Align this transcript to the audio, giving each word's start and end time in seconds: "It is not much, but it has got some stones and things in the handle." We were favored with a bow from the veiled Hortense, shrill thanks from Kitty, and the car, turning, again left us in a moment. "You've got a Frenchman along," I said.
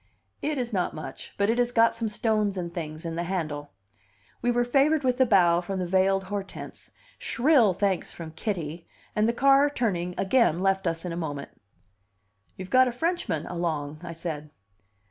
"It 0.41 0.57
is 0.57 0.73
not 0.73 0.95
much, 0.95 1.35
but 1.37 1.51
it 1.51 1.59
has 1.59 1.71
got 1.71 1.93
some 1.93 2.09
stones 2.09 2.57
and 2.57 2.73
things 2.73 3.05
in 3.05 3.13
the 3.13 3.25
handle." 3.25 3.69
We 4.41 4.49
were 4.49 4.63
favored 4.65 5.03
with 5.03 5.21
a 5.21 5.27
bow 5.27 5.61
from 5.61 5.77
the 5.77 5.85
veiled 5.85 6.23
Hortense, 6.23 6.89
shrill 7.19 7.73
thanks 7.75 8.11
from 8.11 8.31
Kitty, 8.31 8.87
and 9.15 9.29
the 9.29 9.31
car, 9.31 9.69
turning, 9.69 10.15
again 10.17 10.57
left 10.57 10.87
us 10.87 11.05
in 11.05 11.11
a 11.11 11.15
moment. 11.15 11.51
"You've 12.57 12.71
got 12.71 12.87
a 12.87 12.91
Frenchman 12.91 13.45
along," 13.45 13.99
I 14.01 14.13
said. 14.13 14.49